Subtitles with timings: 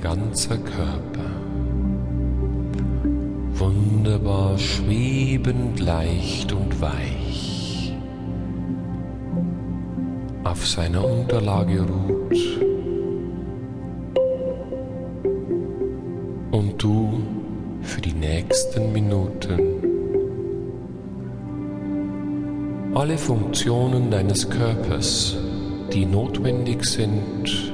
[0.00, 1.30] ganzer Körper.
[3.52, 7.94] Wunderbar schwebend leicht und weich.
[10.44, 12.60] Auf seiner Unterlage ruht.
[16.50, 17.22] Und du
[17.82, 19.58] für die nächsten Minuten
[22.94, 25.36] alle Funktionen deines Körpers,
[25.92, 27.72] die notwendig sind,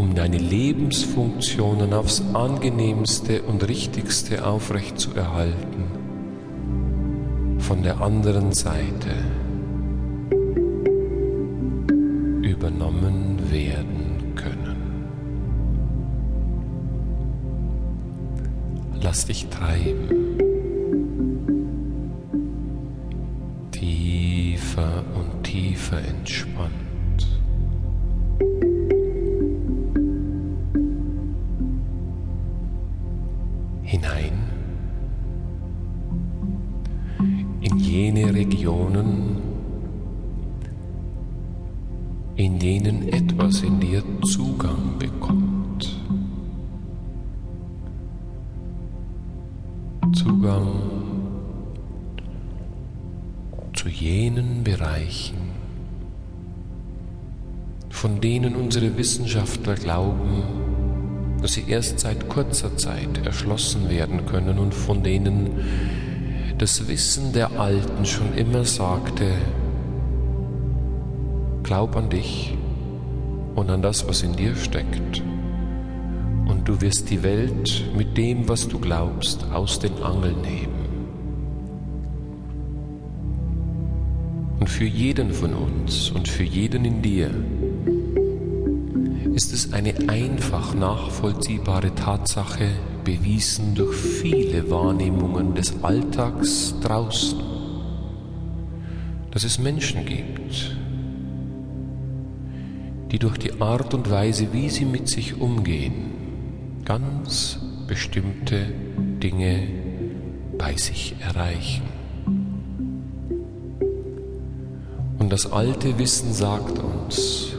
[0.00, 5.84] um deine Lebensfunktionen aufs angenehmste und richtigste aufrechtzuerhalten,
[7.58, 9.10] von der anderen Seite
[12.40, 14.76] übernommen werden können.
[19.02, 20.08] Lass dich treiben.
[23.70, 26.89] Tiefer und tiefer entspannen.
[38.24, 39.36] Regionen,
[42.36, 46.00] in denen etwas in dir Zugang bekommt.
[50.14, 50.68] Zugang
[53.74, 55.38] zu jenen Bereichen,
[57.90, 60.42] von denen unsere Wissenschaftler glauben,
[61.40, 65.50] dass sie erst seit kurzer Zeit erschlossen werden können und von denen
[66.60, 69.32] das Wissen der Alten schon immer sagte,
[71.62, 72.54] glaub an dich
[73.54, 75.22] und an das, was in dir steckt,
[76.46, 80.80] und du wirst die Welt mit dem, was du glaubst, aus den Angeln heben.
[84.60, 87.30] Und für jeden von uns und für jeden in dir
[89.34, 92.68] ist es eine einfach nachvollziehbare Tatsache,
[93.04, 97.40] bewiesen durch viele Wahrnehmungen des Alltags draußen,
[99.30, 100.76] dass es Menschen gibt,
[103.10, 106.12] die durch die Art und Weise, wie sie mit sich umgehen,
[106.84, 108.66] ganz bestimmte
[109.22, 109.66] Dinge
[110.58, 111.82] bei sich erreichen.
[115.18, 117.52] Und das alte Wissen sagt uns,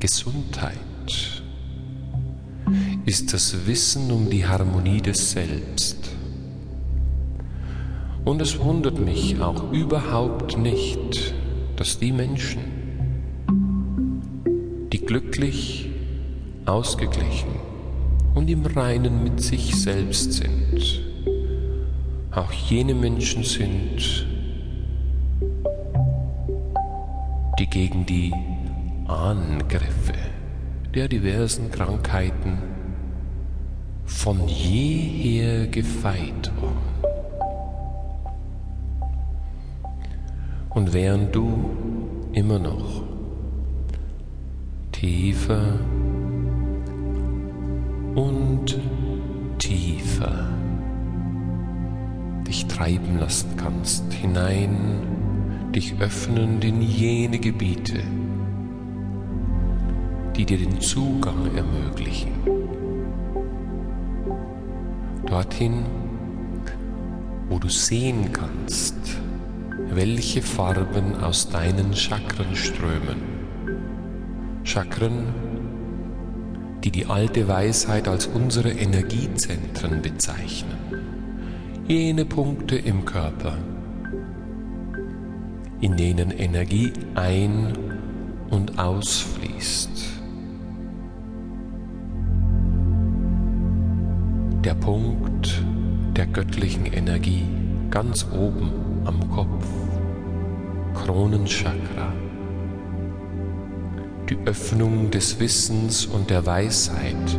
[0.00, 1.33] Gesundheit
[3.06, 6.10] ist das Wissen um die Harmonie des Selbst.
[8.24, 11.34] Und es wundert mich auch überhaupt nicht,
[11.76, 12.62] dass die Menschen,
[14.90, 15.90] die glücklich,
[16.64, 17.50] ausgeglichen
[18.34, 21.02] und im Reinen mit sich selbst sind,
[22.30, 24.26] auch jene Menschen sind,
[27.58, 28.32] die gegen die
[29.06, 30.14] Angriffe
[30.94, 32.73] der diversen Krankheiten
[34.04, 36.94] von jeher gefeit worden.
[40.70, 41.70] Und während du
[42.32, 43.02] immer noch
[44.90, 45.78] tiefer
[48.14, 48.78] und
[49.58, 50.48] tiefer
[52.46, 58.02] dich treiben lassen kannst, hinein dich öffnen in jene Gebiete,
[60.36, 62.32] die dir den Zugang ermöglichen
[65.34, 65.84] dorthin,
[67.48, 68.94] wo du sehen kannst,
[69.90, 73.16] welche Farben aus deinen Chakren strömen.
[74.62, 75.24] Chakren,
[76.84, 80.78] die die alte Weisheit als unsere Energiezentren bezeichnen.
[81.88, 83.58] Jene Punkte im Körper,
[85.80, 87.76] in denen Energie ein-
[88.50, 90.13] und ausfließt.
[94.64, 95.62] Der Punkt
[96.16, 97.44] der göttlichen Energie
[97.90, 98.72] ganz oben
[99.04, 99.66] am Kopf,
[100.94, 102.12] Kronenchakra,
[104.30, 107.38] die Öffnung des Wissens und der Weisheit,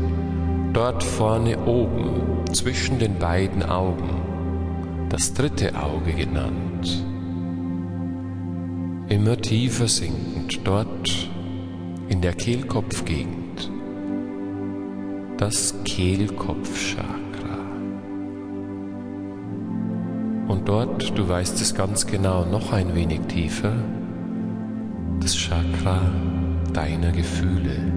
[0.71, 4.21] dort vorne oben zwischen den beiden Augen,
[5.09, 7.03] das dritte Auge genannt,
[9.09, 11.27] immer tiefer sinkend dort
[12.07, 13.71] in der Kehlkopfgegend
[15.37, 17.15] das Kehlkopfchakra.
[20.47, 23.73] Und dort, du weißt es ganz genau, noch ein wenig tiefer,
[25.19, 26.01] das Chakra
[26.73, 27.91] deiner Gefühle,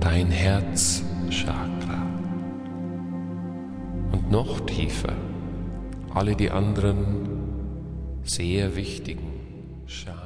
[0.00, 2.06] dein Herzchakra.
[4.12, 5.14] Und noch tiefer,
[6.14, 7.26] alle die anderen
[8.22, 9.32] sehr wichtigen
[9.86, 10.25] Chakren